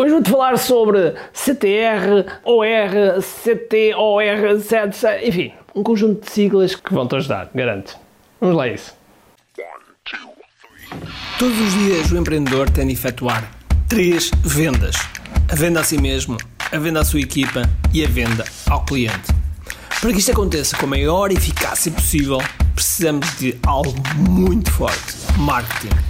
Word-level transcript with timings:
Hoje 0.00 0.12
vou-te 0.12 0.30
falar 0.30 0.56
sobre 0.56 1.12
CTR, 1.34 2.24
OR, 2.42 3.20
CT, 3.20 3.94
OR, 3.94 4.56
ZC, 4.58 5.28
enfim, 5.28 5.52
um 5.74 5.82
conjunto 5.82 6.24
de 6.24 6.32
siglas 6.32 6.74
que 6.74 6.94
vão 6.94 7.06
te 7.06 7.16
ajudar, 7.16 7.50
garanto. 7.54 7.98
Vamos 8.40 8.56
lá 8.56 8.62
a 8.62 8.68
isso. 8.68 8.94
Todos 11.38 11.60
os 11.60 11.72
dias 11.74 12.10
o 12.10 12.16
empreendedor 12.16 12.70
tem 12.70 12.86
de 12.86 12.94
efetuar 12.94 13.50
três 13.90 14.30
vendas: 14.42 14.96
a 15.52 15.54
venda 15.54 15.80
a 15.80 15.84
si 15.84 16.00
mesmo, 16.00 16.38
a 16.72 16.78
venda 16.78 17.00
à 17.00 17.04
sua 17.04 17.20
equipa 17.20 17.68
e 17.92 18.02
a 18.02 18.08
venda 18.08 18.46
ao 18.70 18.82
cliente. 18.86 19.34
Para 20.00 20.12
que 20.14 20.18
isto 20.18 20.32
aconteça 20.32 20.78
com 20.78 20.86
a 20.86 20.88
maior 20.88 21.30
eficácia 21.30 21.92
possível, 21.92 22.38
precisamos 22.74 23.36
de 23.38 23.54
algo 23.66 23.92
muito 24.16 24.72
forte: 24.72 25.14
marketing. 25.36 26.09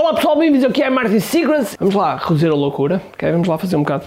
Olá 0.00 0.14
pessoal, 0.14 0.34
bem-vindos 0.34 0.64
ao 0.64 0.72
QI 0.72 0.88
Marketing 0.88 1.20
Secrets. 1.20 1.76
Vamos 1.78 1.94
lá 1.94 2.16
reduzir 2.16 2.48
a 2.48 2.54
loucura, 2.54 3.02
ok? 3.12 3.32
Vamos 3.32 3.46
lá 3.46 3.58
fazer 3.58 3.76
um 3.76 3.82
bocado. 3.82 4.06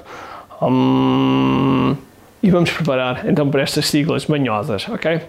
Um, 0.59 1.95
e 2.41 2.49
vamos 2.49 2.71
preparar 2.71 3.29
então 3.29 3.47
para 3.51 3.61
estas 3.61 3.85
siglas 3.85 4.25
manhosas, 4.25 4.89
ok? 4.89 5.21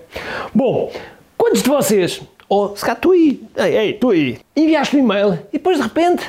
Bom, 0.55 0.91
quantos 1.37 1.62
de 1.62 1.69
vocês, 1.69 2.23
ou 2.48 2.75
se 2.75 2.83
cá 2.83 2.95
tu 2.95 3.12
aí, 3.12 3.43
ei, 3.59 3.77
ei, 3.77 3.93
tu 3.93 4.09
aí, 4.09 4.39
enviaste 4.56 4.97
um 4.97 5.01
e-mail 5.01 5.39
e 5.53 5.59
depois 5.59 5.77
de 5.77 5.83
repente 5.83 6.27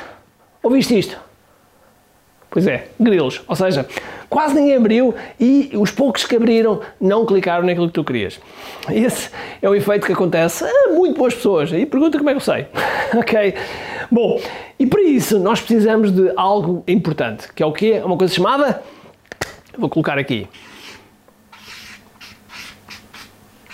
ouviste 0.62 0.98
isto? 0.98 1.18
Pois 2.50 2.66
é, 2.66 2.88
grilos. 3.00 3.40
Ou 3.48 3.56
seja, 3.56 3.86
quase 4.28 4.54
ninguém 4.54 4.76
abriu 4.76 5.14
e 5.40 5.70
os 5.72 5.90
poucos 5.90 6.24
que 6.24 6.36
abriram 6.36 6.82
não 7.00 7.24
clicaram 7.24 7.64
naquilo 7.64 7.86
que 7.86 7.94
tu 7.94 8.04
querias. 8.04 8.38
Esse 8.90 9.30
é 9.62 9.68
o 9.68 9.74
efeito 9.74 10.06
que 10.06 10.12
acontece 10.12 10.62
a 10.62 10.92
muito 10.92 11.16
boas 11.16 11.34
pessoas. 11.34 11.72
E 11.72 11.86
pergunta 11.86 12.18
como 12.18 12.28
é 12.28 12.34
que 12.34 12.36
eu 12.36 12.40
sei. 12.40 12.66
ok? 13.18 13.54
Bom, 14.10 14.40
e 14.78 14.86
para 14.86 15.02
isso 15.02 15.38
nós 15.38 15.60
precisamos 15.60 16.12
de 16.12 16.32
algo 16.36 16.84
importante, 16.86 17.52
que 17.52 17.62
é 17.62 17.66
o 17.66 17.72
quê? 17.72 18.00
Uma 18.04 18.16
coisa 18.16 18.32
chamada. 18.32 18.82
Vou 19.76 19.88
colocar 19.88 20.18
aqui. 20.18 20.46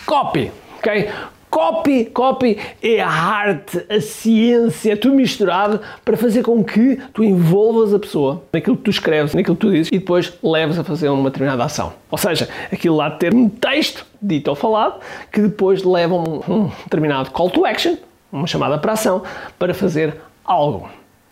Copy. 0.06 0.50
Ok? 0.78 1.08
Copy, 1.52 2.06
copy 2.06 2.58
é 2.82 2.98
a 3.02 3.10
arte, 3.10 3.84
a 3.90 4.00
ciência, 4.00 4.96
tudo 4.96 5.14
misturado 5.14 5.82
para 6.02 6.16
fazer 6.16 6.42
com 6.42 6.64
que 6.64 6.98
tu 7.12 7.22
envolvas 7.22 7.92
a 7.92 7.98
pessoa 7.98 8.42
naquilo 8.50 8.74
que 8.74 8.84
tu 8.84 8.90
escreves, 8.90 9.34
naquilo 9.34 9.54
que 9.54 9.60
tu 9.60 9.70
dizes 9.70 9.88
e 9.92 9.98
depois 9.98 10.32
leves 10.42 10.78
a 10.78 10.82
fazer 10.82 11.10
uma 11.10 11.28
determinada 11.28 11.62
ação. 11.62 11.92
Ou 12.10 12.16
seja, 12.16 12.48
aquilo 12.72 12.96
lá 12.96 13.10
de 13.10 13.18
ter 13.18 13.34
um 13.34 13.50
texto 13.50 14.06
dito 14.20 14.48
ou 14.48 14.54
falado 14.54 14.98
que 15.30 15.42
depois 15.42 15.84
leva 15.84 16.14
a 16.14 16.18
um, 16.18 16.40
um 16.48 16.70
determinado 16.84 17.30
call 17.30 17.50
to 17.50 17.66
action, 17.66 17.96
uma 18.32 18.46
chamada 18.46 18.78
para 18.78 18.94
ação, 18.94 19.22
para 19.58 19.74
fazer 19.74 20.16
algo. 20.44 20.88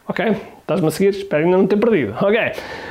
Ok? 0.06 0.36
Estás-me 0.60 0.86
a 0.86 0.90
seguir? 0.90 1.10
Espero 1.10 1.44
ainda 1.44 1.56
não 1.56 1.66
ter 1.66 1.76
perdido. 1.76 2.14
Ok? 2.20 2.38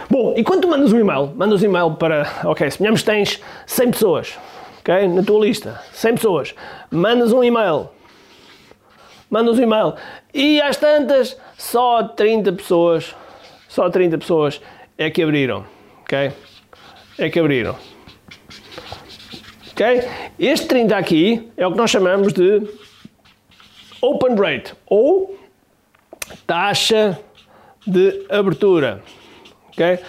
Bom, 0.10 0.34
e 0.36 0.44
quando 0.44 0.62
tu 0.62 0.68
mandas 0.68 0.92
um 0.92 1.00
e-mail, 1.00 1.32
mandas 1.36 1.62
um 1.62 1.66
e-mail 1.66 1.92
para, 1.92 2.28
ok, 2.44 2.70
suponhamos 2.72 3.02
que 3.02 3.06
tens 3.06 3.42
100 3.66 3.92
pessoas 3.92 4.38
ok? 4.80 5.08
Na 5.08 5.24
tua 5.24 5.46
lista, 5.46 5.82
100 5.94 6.16
pessoas, 6.16 6.56
mandas 6.90 7.32
um 7.32 7.44
e-mail, 7.44 7.90
mandas 9.30 9.60
um 9.60 9.64
e-mail 9.64 9.94
e 10.34 10.62
às 10.62 10.78
tantas 10.78 11.38
só 11.58 12.04
30 12.04 12.54
pessoas, 12.54 13.16
só 13.68 13.90
30 13.90 14.18
pessoas 14.18 14.62
é 14.98 15.10
que 15.10 15.22
abriram, 15.22 15.66
ok? 16.02 16.32
É 17.18 17.30
que 17.30 17.40
abriram. 17.40 17.76
Ok? 19.72 20.04
Este 20.38 20.68
30 20.68 20.98
aqui 20.98 21.50
é 21.56 21.66
o 21.66 21.72
que 21.72 21.78
nós 21.78 21.90
chamamos 21.90 22.34
de 22.34 22.62
open 24.02 24.36
rate 24.36 24.74
ou 24.88 25.38
taxa 26.46 27.20
de 27.86 28.26
abertura, 28.30 29.02
ok? 29.70 30.00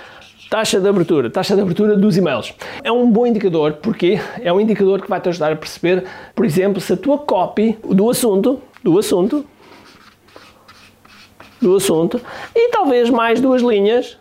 Taxa 0.51 0.81
de 0.81 0.89
abertura, 0.89 1.31
taxa 1.31 1.55
de 1.55 1.63
abertura 1.63 1.97
dos 1.97 2.17
e-mails. 2.17 2.53
É 2.83 2.91
um 2.91 3.11
bom 3.11 3.27
indicador 3.27 3.75
porque 3.75 4.21
é 4.41 4.53
um 4.53 4.61
indicador 4.61 5.01
que 5.01 5.09
vai 5.09 5.21
te 5.21 5.29
ajudar 5.29 5.53
a 5.53 5.57
perceber, 5.57 6.05
por 6.35 6.45
exemplo, 6.45 6.81
se 6.81 6.93
a 6.93 6.97
tua 6.97 7.19
copy 7.19 7.79
do 7.85 8.11
assunto, 8.11 8.61
do 8.83 8.99
assunto, 8.99 9.47
do 11.61 11.77
assunto, 11.77 12.21
e 12.55 12.69
talvez 12.71 13.11
mais 13.11 13.41
duas 13.41 13.63
linhas, 13.63 14.19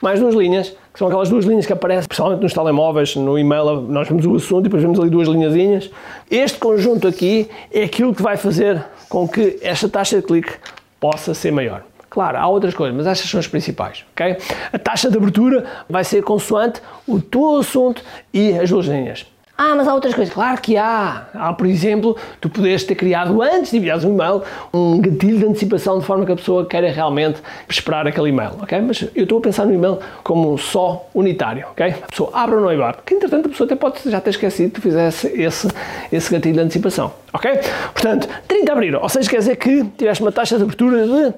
mais 0.00 0.20
duas 0.20 0.34
linhas, 0.34 0.76
que 0.96 1.00
são 1.00 1.08
aquelas 1.08 1.28
duas 1.28 1.44
linhas 1.44 1.66
que 1.66 1.74
aparecem, 1.74 2.08
principalmente 2.08 2.40
nos 2.40 2.54
telemóveis, 2.54 3.14
no 3.16 3.38
e-mail, 3.38 3.82
nós 3.82 4.08
vemos 4.08 4.24
o 4.24 4.34
assunto 4.34 4.60
e 4.60 4.62
depois 4.62 4.82
vemos 4.82 4.98
ali 4.98 5.10
duas 5.10 5.28
linhazinhas. 5.28 5.90
Este 6.30 6.58
conjunto 6.58 7.06
aqui 7.06 7.50
é 7.70 7.84
aquilo 7.84 8.14
que 8.14 8.22
vai 8.22 8.38
fazer 8.38 8.82
com 9.06 9.28
que 9.28 9.58
esta 9.60 9.90
taxa 9.90 10.16
de 10.16 10.22
clique 10.22 10.54
possa 10.98 11.34
ser 11.34 11.50
maior. 11.50 11.82
Claro, 12.08 12.38
há 12.38 12.48
outras 12.48 12.72
coisas, 12.72 12.96
mas 12.96 13.06
estas 13.06 13.28
são 13.28 13.38
as 13.38 13.46
principais, 13.46 14.06
ok? 14.12 14.38
A 14.72 14.78
taxa 14.78 15.10
de 15.10 15.18
abertura 15.18 15.66
vai 15.86 16.02
ser 16.02 16.22
consoante 16.22 16.80
o 17.06 17.20
teu 17.20 17.58
assunto 17.58 18.02
e 18.32 18.58
as 18.58 18.70
duas 18.70 18.86
linhas. 18.86 19.26
Ah, 19.58 19.74
mas 19.74 19.88
há 19.88 19.94
outras 19.94 20.14
coisas. 20.14 20.34
Claro 20.34 20.60
que 20.60 20.76
há. 20.76 21.28
Há, 21.32 21.52
por 21.54 21.66
exemplo, 21.66 22.16
tu 22.40 22.50
podes 22.50 22.84
ter 22.84 22.94
criado 22.94 23.40
antes 23.40 23.70
de 23.70 23.78
enviares 23.78 24.04
um 24.04 24.12
e-mail 24.12 24.42
um 24.72 25.00
gatilho 25.00 25.38
de 25.38 25.46
antecipação 25.46 25.98
de 25.98 26.04
forma 26.04 26.26
que 26.26 26.32
a 26.32 26.36
pessoa 26.36 26.66
queira 26.66 26.90
realmente 26.90 27.40
esperar 27.68 28.06
aquele 28.06 28.28
e-mail, 28.28 28.50
ok? 28.60 28.80
Mas 28.82 29.08
eu 29.14 29.22
estou 29.22 29.38
a 29.38 29.40
pensar 29.40 29.64
no 29.64 29.72
e-mail 29.72 29.98
como 30.22 30.58
só 30.58 31.08
unitário, 31.14 31.66
ok? 31.70 31.86
A 31.86 32.06
pessoa 32.06 32.30
abre 32.34 32.56
ou 32.56 32.60
não 32.60 32.68
abre, 32.68 32.96
porque 32.96 33.14
entretanto 33.14 33.46
a 33.46 33.48
pessoa 33.48 33.66
até 33.66 33.76
pode 33.76 33.98
já 34.04 34.20
ter 34.20 34.30
esquecido 34.30 34.68
que 34.68 34.80
tu 34.80 34.82
fizesse 34.82 35.28
esse, 35.28 35.68
esse 36.12 36.30
gatilho 36.30 36.54
de 36.56 36.60
antecipação, 36.60 37.12
ok? 37.32 37.58
Portanto, 37.94 38.28
30 38.46 38.72
abriram, 38.72 39.02
ou 39.02 39.08
seja, 39.08 39.30
quer 39.30 39.38
dizer 39.38 39.56
que 39.56 39.84
tiveste 39.96 40.22
uma 40.22 40.32
taxa 40.32 40.58
de 40.58 40.64
abertura 40.64 41.06
de 41.06 41.34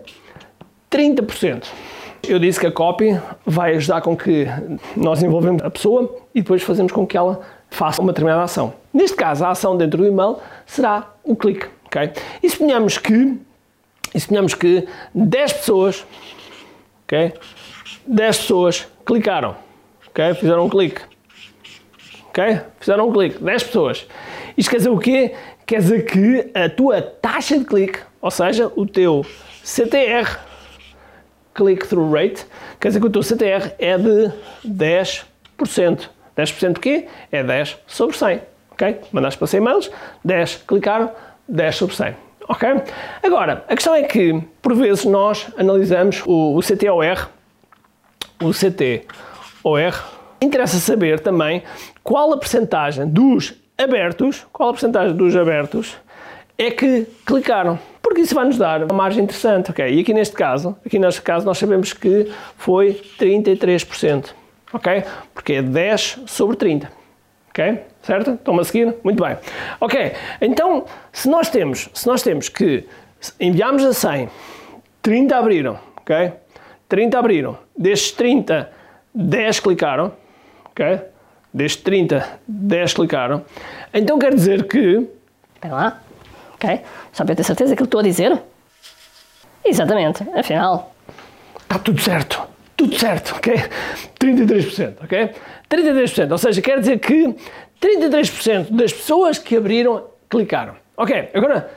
30%. 0.91 1.65
Eu 2.29 2.39
disse 2.39 2.59
que 2.59 2.67
a 2.67 2.73
copy 2.73 3.17
vai 3.47 3.77
ajudar 3.77 4.01
com 4.01 4.17
que 4.17 4.47
nós 4.97 5.23
envolvemos 5.23 5.63
a 5.63 5.71
pessoa 5.71 6.15
e 6.35 6.43
depois 6.43 6.63
fazemos 6.63 6.91
com 6.91 7.07
que 7.07 7.17
ela 7.17 7.41
faça 7.71 8.01
uma 8.01 8.13
determinada 8.13 8.43
ação. 8.43 8.75
Neste 8.93 9.17
caso, 9.17 9.45
a 9.45 9.51
ação 9.51 9.77
dentro 9.77 9.99
do 9.99 10.07
e-mail 10.07 10.39
será 10.67 11.15
o 11.23 11.37
clique, 11.37 11.67
ok? 11.87 12.13
E 12.43 12.51
suponhamos 12.51 12.99
que, 12.99 13.37
e 14.15 14.21
suponhamos 14.21 14.55
que 14.55 14.87
10 15.15 15.53
pessoas, 15.53 16.07
ok? 17.05 17.35
10 18.07 18.39
pessoas 18.39 18.87
clicaram, 19.05 19.57
ok? 20.09 20.35
Fizeram 20.35 20.67
um 20.67 20.69
clique, 20.69 21.03
ok? 22.29 22.61
Fizeram 22.81 23.09
um 23.09 23.13
clique, 23.13 23.43
10 23.43 23.63
pessoas. 23.65 24.07
Isto 24.57 24.71
quer 24.71 24.77
dizer 24.79 24.91
o 24.91 24.99
quê? 24.99 25.35
Quer 25.67 25.81
dizer 25.81 26.05
que 26.07 26.51
a 26.55 26.69
tua 26.69 27.03
taxa 27.03 27.59
de 27.59 27.65
clique, 27.65 28.01
ou 28.21 28.31
seja, 28.31 28.73
o 28.75 28.87
teu 28.87 29.25
CTR, 29.63 30.39
click-through 31.55 32.11
rate, 32.11 32.47
quer 32.81 32.89
dizer 32.89 33.01
que 33.01 33.07
o 33.07 33.11
teu 33.11 33.23
CTR 33.23 33.75
é 33.79 33.99
de 33.99 34.33
10%. 34.67 36.09
10% 36.39 36.75
de 36.75 36.81
quê? 36.81 37.09
É 37.33 37.43
10 37.43 37.79
sobre 37.87 38.17
100. 38.17 38.41
Ok? 38.71 39.01
Mandaste 39.13 39.39
para 39.39 39.47
100 39.49 39.61
e-mails, 39.61 39.91
10 40.25 40.57
clicaram, 40.67 41.11
10 41.49 41.77
sobre 41.77 41.97
100. 41.97 42.17
Ok? 42.49 42.69
Agora, 43.23 43.65
a 43.69 43.75
questão 43.75 43.95
é 43.95 44.05
que, 44.05 44.41
por 44.63 44.75
vezes, 44.75 45.05
nós 45.05 45.49
analisamos 45.59 46.23
o, 46.25 46.57
o 46.57 46.61
CTOR, 46.61 47.29
o 48.41 48.53
CTOR, 48.53 50.05
interessa 50.41 50.79
saber 50.79 51.19
também 51.21 51.63
qual 52.05 52.33
a 52.33 52.39
percentagem 52.39 53.09
dos 53.09 53.55
abertos, 53.77 54.47
qual 54.53 54.71
a 54.71 54.73
percentagem 54.73 55.17
dos 55.17 55.37
abertos 55.37 55.97
é 56.57 56.71
que 56.71 57.07
clicaram 57.27 57.79
porque 58.09 58.23
isso 58.23 58.35
vai 58.35 58.47
nos 58.47 58.57
dar 58.57 58.83
uma 58.85 58.95
margem 58.95 59.23
interessante, 59.23 59.71
ok? 59.71 59.87
E 59.87 60.01
aqui 60.01 60.15
neste 60.15 60.35
caso, 60.35 60.75
aqui 60.85 60.99
neste 60.99 61.21
caso 61.21 61.45
nós 61.45 61.59
sabemos 61.59 61.93
que 61.93 62.27
foi 62.57 62.99
33%, 63.21 64.31
ok? 64.73 65.05
Porque 65.35 65.55
é 65.55 65.63
10 65.63 66.21
sobre 66.27 66.57
30, 66.57 66.91
ok? 67.51 67.83
Certo? 68.03 68.33
Estão-me 68.33 68.61
a 68.61 68.65
seguir? 68.65 68.95
Muito 69.03 69.23
bem. 69.23 69.37
Ok, 69.81 70.13
então 70.41 70.85
se 71.13 71.29
nós 71.29 71.51
temos, 71.51 71.89
se 71.93 72.07
nós 72.07 72.23
temos 72.23 72.49
que 72.49 72.87
enviamos 73.41 73.85
a 73.85 73.93
100, 73.93 74.29
30 75.03 75.37
abriram, 75.37 75.79
ok? 75.97 76.33
30 76.89 77.19
abriram, 77.19 77.59
destes 77.77 78.13
30, 78.13 78.71
10 79.15 79.61
clicaram, 79.61 80.13
ok? 80.67 81.01
Destes 81.53 81.83
30, 81.83 82.41
10 82.47 82.95
clicaram, 82.95 83.45
então 83.93 84.19
quer 84.19 84.35
dizer 84.35 84.67
que... 84.67 85.09
Espera 85.55 85.75
lá 85.75 86.01
ok? 86.59 86.81
Só 87.13 87.25
para 87.25 87.33
eu 87.33 87.37
ter 87.37 87.45
certeza 87.45 87.77
que 87.77 87.83
eu 87.83 87.85
estou 87.85 88.01
a 88.01 88.03
dizer. 88.03 88.41
Exatamente, 89.65 90.25
afinal. 90.35 90.93
Está 91.61 91.79
tudo 91.79 92.01
certo. 92.01 92.48
Tudo 92.79 92.97
certo, 92.97 93.35
ok? 93.37 93.55
33%, 94.21 94.95
ok? 95.03 95.31
33%, 95.69 96.31
ou 96.31 96.39
seja, 96.39 96.63
quer 96.63 96.79
dizer 96.79 97.01
que 97.01 97.35
33% 97.83 98.71
das 98.71 98.93
pessoas 98.93 99.37
que 99.37 99.57
abriram 99.57 100.05
clicaram. 100.31 100.75
Ok, 100.97 101.29
agora, 101.35 101.71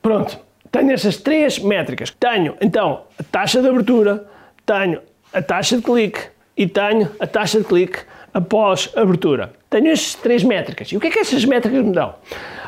pronto, 0.00 0.38
tenho 0.72 0.92
estas 0.92 1.18
três 1.18 1.58
métricas. 1.58 2.10
Tenho, 2.10 2.56
então, 2.60 3.02
a 3.18 3.22
taxa 3.22 3.60
de 3.60 3.68
abertura, 3.68 4.26
tenho 4.64 5.00
a 5.32 5.42
taxa 5.42 5.76
de 5.76 5.82
clique 5.82 6.20
e 6.56 6.66
tenho 6.66 7.10
a 7.20 7.26
taxa 7.26 7.58
de 7.58 7.64
clique 7.64 7.98
após 8.32 8.90
abertura. 8.96 9.52
Tenho 9.68 9.88
estas 9.88 10.14
três 10.14 10.42
métricas. 10.42 10.90
E 10.90 10.96
o 10.96 11.00
que 11.00 11.08
é 11.08 11.10
que 11.10 11.18
estas 11.18 11.44
métricas 11.44 11.84
me 11.84 11.92
dão? 11.92 12.14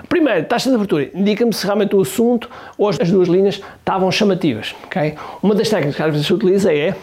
Primeiro, 0.08 0.44
taxa 0.44 0.68
de 0.68 0.76
abertura 0.76 1.10
indica-me 1.14 1.52
se 1.52 1.64
realmente 1.64 1.96
o 1.96 2.02
assunto 2.02 2.50
ou 2.76 2.88
as 2.88 2.98
duas 3.10 3.28
linhas 3.28 3.62
estavam 3.78 4.10
chamativas. 4.12 4.74
Okay? 4.86 5.14
Uma 5.42 5.54
das 5.54 5.68
técnicas 5.68 5.96
que 5.96 6.02
às 6.02 6.10
vezes 6.10 6.26
se 6.26 6.34
utiliza 6.34 6.72
é 6.72 6.94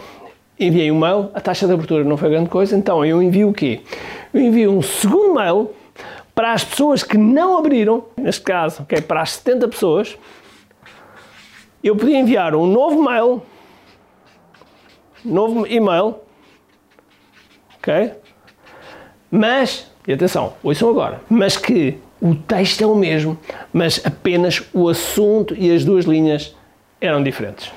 enviei 0.58 0.90
um 0.90 0.98
mail, 0.98 1.30
a 1.34 1.40
taxa 1.40 1.66
de 1.66 1.72
abertura 1.72 2.04
não 2.04 2.16
foi 2.16 2.30
grande 2.30 2.48
coisa, 2.48 2.76
então 2.76 3.04
eu 3.04 3.22
envio 3.22 3.48
o 3.50 3.52
quê? 3.52 3.80
Eu 4.32 4.40
envio 4.40 4.70
um 4.72 4.82
segundo 4.82 5.34
mail 5.34 5.70
para 6.34 6.52
as 6.52 6.64
pessoas 6.64 7.02
que 7.02 7.16
não 7.16 7.56
abriram, 7.56 8.04
neste 8.16 8.42
caso, 8.42 8.82
okay, 8.82 9.00
para 9.00 9.22
as 9.22 9.32
70 9.32 9.68
pessoas, 9.68 10.18
eu 11.82 11.94
podia 11.96 12.18
enviar 12.18 12.54
um 12.54 12.66
novo 12.66 13.02
mail, 13.02 13.42
novo 15.24 15.66
e-mail, 15.66 16.16
ok? 17.76 18.12
Mas, 19.30 19.90
e 20.06 20.12
atenção, 20.12 20.54
ouçam 20.62 20.88
agora, 20.88 21.20
mas 21.28 21.56
que 21.56 21.98
o 22.20 22.34
texto 22.34 22.82
é 22.82 22.86
o 22.86 22.94
mesmo, 22.94 23.38
mas 23.72 24.00
apenas 24.04 24.62
o 24.72 24.88
assunto 24.88 25.54
e 25.54 25.70
as 25.70 25.84
duas 25.84 26.04
linhas 26.04 26.56
eram 27.00 27.22
diferentes. 27.22 27.70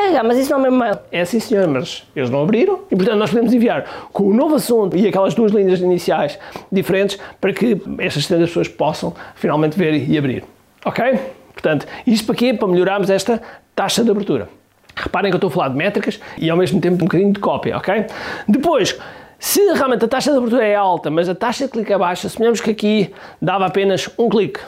É, 0.00 0.22
mas 0.22 0.38
isso 0.38 0.50
não 0.50 0.58
é 0.58 0.60
o 0.60 0.62
mesmo 0.62 0.78
mail. 0.78 0.98
É 1.12 1.24
sim, 1.24 1.38
senhor, 1.38 1.68
mas 1.68 2.04
eles 2.16 2.30
não 2.30 2.42
abriram 2.42 2.80
e, 2.90 2.96
portanto, 2.96 3.18
nós 3.18 3.30
podemos 3.30 3.52
enviar 3.52 4.08
com 4.12 4.24
o 4.24 4.34
novo 4.34 4.54
assunto 4.54 4.96
e 4.96 5.06
aquelas 5.06 5.34
duas 5.34 5.52
linhas 5.52 5.80
iniciais 5.80 6.38
diferentes 6.72 7.18
para 7.40 7.52
que 7.52 7.80
estas 7.98 8.24
70 8.24 8.46
pessoas 8.46 8.68
possam 8.68 9.14
finalmente 9.34 9.78
ver 9.78 9.94
e 9.94 10.16
abrir. 10.16 10.44
Ok? 10.84 11.04
Portanto, 11.52 11.86
isto 12.06 12.24
para 12.24 12.34
quê? 12.34 12.54
Para 12.54 12.66
melhorarmos 12.68 13.10
esta 13.10 13.42
taxa 13.74 14.02
de 14.02 14.10
abertura. 14.10 14.48
Reparem 14.96 15.30
que 15.30 15.34
eu 15.34 15.38
estou 15.38 15.48
a 15.48 15.52
falar 15.52 15.68
de 15.68 15.76
métricas 15.76 16.18
e 16.38 16.48
ao 16.48 16.56
mesmo 16.56 16.80
tempo 16.80 16.96
um 16.96 17.06
bocadinho 17.06 17.32
de 17.32 17.40
cópia, 17.40 17.76
ok? 17.76 18.06
Depois, 18.48 18.98
se 19.38 19.60
realmente 19.72 20.04
a 20.04 20.08
taxa 20.08 20.32
de 20.32 20.38
abertura 20.38 20.66
é 20.66 20.74
alta, 20.74 21.10
mas 21.10 21.28
a 21.28 21.34
taxa 21.34 21.66
de 21.66 21.72
clique 21.72 21.92
é 21.92 21.98
baixa, 21.98 22.28
suponhamos 22.28 22.60
que 22.60 22.70
aqui 22.70 23.12
dava 23.40 23.66
apenas 23.66 24.08
um 24.18 24.28
clique. 24.28 24.60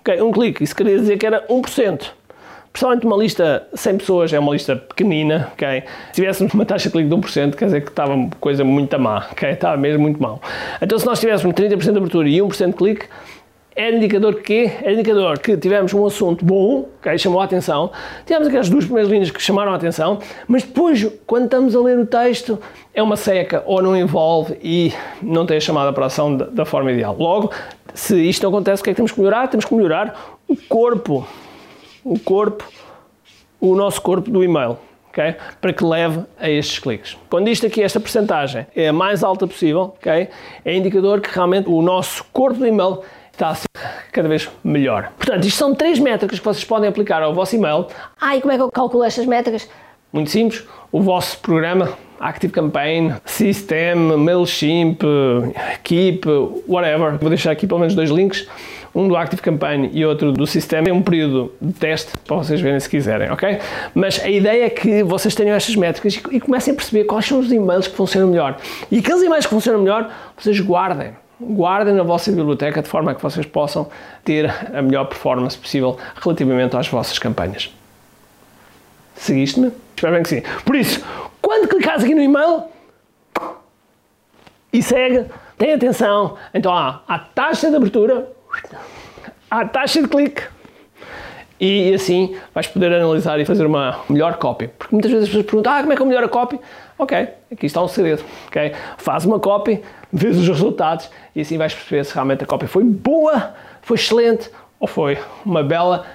Ok, 0.00 0.20
um 0.22 0.30
clique, 0.30 0.62
isso 0.62 0.76
queria 0.76 0.98
dizer 0.98 1.18
que 1.18 1.26
era 1.26 1.46
1%. 1.48 2.17
Principalmente 2.78 3.06
uma 3.06 3.16
lista 3.16 3.66
100 3.74 3.98
pessoas 3.98 4.32
é 4.32 4.38
uma 4.38 4.52
lista 4.52 4.76
pequenina, 4.76 5.50
ok? 5.52 5.82
Se 6.12 6.12
tivéssemos 6.12 6.54
uma 6.54 6.64
taxa 6.64 6.88
de 6.88 6.92
clique 6.92 7.08
de 7.08 7.16
1%, 7.16 7.56
quer 7.56 7.64
dizer 7.64 7.80
que 7.80 7.88
estava 7.88 8.14
coisa 8.38 8.62
muito 8.62 8.96
má, 9.00 9.26
ok? 9.32 9.50
Estava 9.50 9.76
mesmo 9.76 10.02
muito 10.02 10.22
mal. 10.22 10.40
Então 10.80 10.96
se 10.96 11.04
nós 11.04 11.18
tivéssemos 11.18 11.56
30% 11.56 11.90
de 11.90 11.98
abertura 11.98 12.28
e 12.28 12.38
1% 12.38 12.66
de 12.68 12.72
clique, 12.74 13.06
era 13.74 13.96
indicador 13.96 14.36
que? 14.36 14.70
Era 14.80 14.92
indicador 14.92 15.40
que 15.40 15.56
tivemos 15.56 15.92
um 15.92 16.06
assunto 16.06 16.44
bom, 16.44 16.88
ok? 17.00 17.18
Chamou 17.18 17.40
a 17.40 17.46
atenção, 17.46 17.90
tivemos 18.24 18.46
aquelas 18.46 18.68
duas 18.68 18.84
primeiras 18.84 19.10
linhas 19.10 19.32
que 19.32 19.42
chamaram 19.42 19.72
a 19.72 19.74
atenção, 19.74 20.20
mas 20.46 20.62
depois, 20.62 21.04
quando 21.26 21.46
estamos 21.46 21.74
a 21.74 21.80
ler 21.80 21.98
o 21.98 22.06
texto, 22.06 22.60
é 22.94 23.02
uma 23.02 23.16
seca 23.16 23.60
ou 23.66 23.82
não 23.82 23.96
envolve 23.96 24.56
e 24.62 24.92
não 25.20 25.44
tem 25.44 25.56
a 25.56 25.60
chamada 25.60 25.92
para 25.92 26.04
a 26.04 26.06
ação 26.06 26.36
da, 26.36 26.44
da 26.44 26.64
forma 26.64 26.92
ideal. 26.92 27.16
Logo, 27.18 27.50
se 27.92 28.16
isto 28.22 28.44
não 28.44 28.50
acontece, 28.50 28.82
o 28.82 28.84
que 28.84 28.90
é 28.90 28.92
que 28.92 28.98
temos 28.98 29.10
que 29.10 29.18
melhorar? 29.18 29.48
Temos 29.48 29.64
que 29.64 29.74
melhorar 29.74 30.38
o 30.46 30.54
corpo 30.68 31.26
o 32.04 32.18
corpo, 32.18 32.64
o 33.60 33.74
nosso 33.74 34.00
corpo 34.00 34.30
do 34.30 34.42
e-mail. 34.42 34.78
Okay? 35.10 35.34
Para 35.60 35.72
que 35.72 35.84
leve 35.84 36.20
a 36.38 36.48
estes 36.48 36.78
cliques. 36.78 37.16
Quando 37.28 37.48
isto 37.48 37.66
aqui, 37.66 37.82
esta 37.82 37.98
percentagem 37.98 38.66
é 38.76 38.88
a 38.88 38.92
mais 38.92 39.24
alta 39.24 39.46
possível, 39.46 39.94
okay? 39.98 40.28
é 40.64 40.76
indicador 40.76 41.20
que 41.20 41.30
realmente 41.34 41.68
o 41.68 41.82
nosso 41.82 42.24
corpo 42.32 42.58
do 42.58 42.66
e-mail 42.66 43.00
está 43.32 43.48
a 43.48 43.54
ser 43.54 43.66
cada 44.12 44.28
vez 44.28 44.48
melhor. 44.62 45.12
Portanto, 45.16 45.44
isto 45.46 45.56
são 45.56 45.74
três 45.74 45.98
métricas 45.98 46.38
que 46.38 46.44
vocês 46.44 46.64
podem 46.64 46.88
aplicar 46.88 47.22
ao 47.22 47.34
vosso 47.34 47.56
e-mail. 47.56 47.86
Ah, 48.20 48.36
e 48.36 48.40
como 48.40 48.52
é 48.52 48.56
que 48.56 48.62
eu 48.62 48.70
calculo 48.70 49.04
estas 49.04 49.26
métricas? 49.26 49.68
Muito 50.12 50.30
simples, 50.30 50.66
o 50.90 51.00
vosso 51.00 51.38
programa 51.38 51.96
Active 52.18 52.52
Campaign, 52.52 53.14
System, 53.24 53.94
MailChimp, 54.16 55.02
Keep, 55.84 56.26
whatever. 56.66 57.18
Vou 57.18 57.28
deixar 57.28 57.52
aqui 57.52 57.66
pelo 57.66 57.80
menos 57.80 57.94
dois 57.94 58.10
links 58.10 58.48
um 58.98 59.06
do 59.06 59.16
Active 59.16 59.40
Campaign 59.40 59.90
e 59.92 60.04
outro 60.04 60.32
do 60.32 60.44
sistema. 60.44 60.84
Tem 60.84 60.92
um 60.92 61.02
período 61.02 61.52
de 61.62 61.72
teste 61.72 62.16
para 62.26 62.36
vocês 62.36 62.60
verem 62.60 62.80
se 62.80 62.88
quiserem, 62.88 63.30
ok? 63.30 63.60
Mas 63.94 64.20
a 64.20 64.28
ideia 64.28 64.66
é 64.66 64.70
que 64.70 65.04
vocês 65.04 65.36
tenham 65.36 65.54
estas 65.54 65.76
métricas 65.76 66.14
e, 66.14 66.36
e 66.36 66.40
comecem 66.40 66.72
a 66.72 66.74
perceber 66.74 67.04
quais 67.04 67.24
são 67.24 67.38
os 67.38 67.52
e-mails 67.52 67.86
que 67.86 67.94
funcionam 67.94 68.28
melhor. 68.28 68.56
E 68.90 68.98
aqueles 68.98 69.22
e-mails 69.22 69.46
que 69.46 69.50
funcionam 69.50 69.80
melhor, 69.80 70.10
vocês 70.36 70.58
guardem. 70.58 71.12
Guardem 71.40 71.94
na 71.94 72.02
vossa 72.02 72.32
biblioteca 72.32 72.82
de 72.82 72.88
forma 72.88 73.14
que 73.14 73.22
vocês 73.22 73.46
possam 73.46 73.88
ter 74.24 74.52
a 74.74 74.82
melhor 74.82 75.04
performance 75.04 75.56
possível 75.56 75.96
relativamente 76.20 76.76
às 76.76 76.88
vossas 76.88 77.20
campanhas. 77.20 77.72
Seguiste-me? 79.14 79.70
Espero 79.94 80.14
bem 80.14 80.22
que 80.24 80.28
sim. 80.28 80.42
Por 80.64 80.74
isso, 80.74 81.04
quando 81.40 81.68
clicares 81.68 82.02
aqui 82.02 82.16
no 82.16 82.22
e-mail 82.22 82.64
e 84.72 84.82
segue, 84.82 85.26
tem 85.56 85.74
atenção. 85.74 86.36
Então 86.52 86.72
há 86.72 87.02
a 87.06 87.18
taxa 87.18 87.70
de 87.70 87.76
abertura, 87.76 88.28
a 89.50 89.64
taxa 89.64 90.02
de 90.02 90.08
clique 90.08 90.42
e 91.60 91.92
assim 91.92 92.36
vais 92.54 92.66
poder 92.66 92.92
analisar 92.92 93.40
e 93.40 93.44
fazer 93.44 93.66
uma 93.66 94.00
melhor 94.08 94.36
cópia. 94.36 94.70
Porque 94.78 94.94
muitas 94.94 95.10
vezes 95.10 95.24
as 95.24 95.30
pessoas 95.30 95.46
perguntam: 95.46 95.72
ah, 95.72 95.80
como 95.80 95.92
é 95.92 95.96
que 95.96 96.02
eu 96.02 96.06
melhoro 96.06 96.26
a 96.26 96.28
cópia? 96.28 96.60
Ok, 96.98 97.28
aqui 97.52 97.66
está 97.66 97.82
um 97.82 97.88
segredo. 97.88 98.22
Okay? 98.48 98.72
Faz 98.96 99.24
uma 99.24 99.38
cópia, 99.38 99.80
vês 100.12 100.36
os 100.36 100.48
resultados 100.48 101.10
e 101.34 101.40
assim 101.40 101.58
vais 101.58 101.74
perceber 101.74 102.04
se 102.04 102.14
realmente 102.14 102.44
a 102.44 102.46
cópia 102.46 102.68
foi 102.68 102.84
boa, 102.84 103.54
foi 103.82 103.96
excelente 103.96 104.50
ou 104.78 104.86
foi 104.86 105.18
uma 105.44 105.62
bela. 105.62 106.06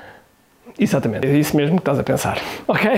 Exatamente, 0.79 1.27
é 1.27 1.37
isso 1.37 1.55
mesmo 1.55 1.75
que 1.75 1.81
estás 1.81 1.99
a 1.99 2.03
pensar. 2.03 2.39
Ok? 2.67 2.89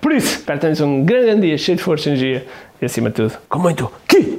Por 0.00 0.12
isso, 0.12 0.38
espero 0.38 0.58
que 0.58 0.62
tenhas 0.62 0.80
um 0.80 1.04
grande 1.04 1.42
dia 1.42 1.58
cheio 1.58 1.76
de 1.76 1.84
força 1.84 2.08
e 2.08 2.12
energia 2.12 2.46
e 2.80 2.84
acima 2.84 3.10
de 3.10 3.16
tudo, 3.16 3.38
com 3.48 3.58
muito 3.58 3.90
que 4.08 4.33